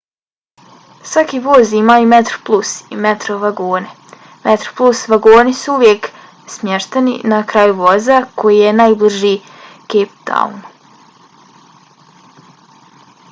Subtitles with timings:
[1.07, 3.91] svaki voz ima i metroplus i metro vagone.
[4.45, 6.09] metroplus vagoni su uvijek
[6.55, 9.33] smješteni na kraju voza koji je najbliži
[9.91, 12.41] cape townu